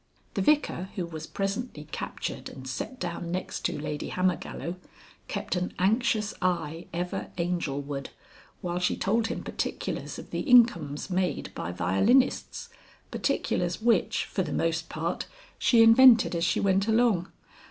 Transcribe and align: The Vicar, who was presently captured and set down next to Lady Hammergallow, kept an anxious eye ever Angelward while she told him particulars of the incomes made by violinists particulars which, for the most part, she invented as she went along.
The 0.33 0.41
Vicar, 0.41 0.89
who 0.95 1.05
was 1.05 1.27
presently 1.27 1.87
captured 1.91 2.49
and 2.49 2.67
set 2.67 2.99
down 2.99 3.31
next 3.31 3.63
to 3.65 3.79
Lady 3.79 4.09
Hammergallow, 4.09 4.77
kept 5.27 5.55
an 5.55 5.75
anxious 5.77 6.33
eye 6.41 6.87
ever 6.91 7.29
Angelward 7.37 8.07
while 8.61 8.79
she 8.79 8.97
told 8.97 9.27
him 9.27 9.43
particulars 9.43 10.17
of 10.17 10.31
the 10.31 10.39
incomes 10.39 11.11
made 11.11 11.53
by 11.53 11.71
violinists 11.71 12.69
particulars 13.11 13.79
which, 13.79 14.25
for 14.25 14.41
the 14.41 14.51
most 14.51 14.89
part, 14.89 15.27
she 15.59 15.83
invented 15.83 16.35
as 16.35 16.43
she 16.43 16.59
went 16.59 16.87
along. 16.87 17.27